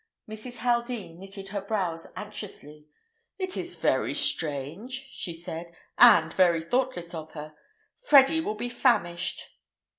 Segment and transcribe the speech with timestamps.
[0.27, 0.57] Mrs.
[0.61, 2.87] Haldean knitted her brows anxiously.
[3.37, 7.53] "It is very strange," she said, "and very thoughtless of her.
[8.07, 9.43] Freddy will be famished."